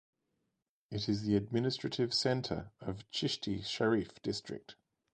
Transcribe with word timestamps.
It 0.89 1.07
is 1.07 1.21
the 1.21 1.35
administrative 1.35 2.11
center 2.11 2.71
of 2.79 3.07
Chishti 3.11 3.63
Sharif 3.63 4.19
District. 4.23 4.75